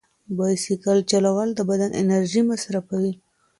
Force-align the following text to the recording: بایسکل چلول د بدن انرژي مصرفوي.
بایسکل 0.37 0.97
چلول 1.11 1.49
د 1.55 1.59
بدن 1.69 1.91
انرژي 2.01 2.41
مصرفوي. 2.51 3.13